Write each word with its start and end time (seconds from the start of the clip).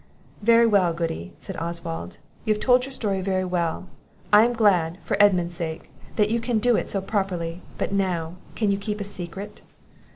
"Very 0.41 0.65
well, 0.65 0.93
Goody," 0.93 1.31
said 1.37 1.55
Oswald; 1.61 2.17
"you 2.43 2.55
have 2.55 2.59
told 2.59 2.85
your 2.85 2.91
story 2.91 3.21
very 3.21 3.45
well; 3.45 3.85
I 4.33 4.43
am 4.45 4.53
glad, 4.53 4.97
for 5.03 5.15
Edmund's 5.21 5.55
sake, 5.57 5.91
that 6.15 6.31
you 6.31 6.39
can 6.39 6.57
do 6.57 6.75
it 6.75 6.89
so 6.89 7.01
properly. 7.01 7.61
But 7.77 7.91
now, 7.91 8.37
can 8.55 8.71
you 8.71 8.79
keep 8.79 8.99
a 8.99 9.03
secret?" 9.03 9.61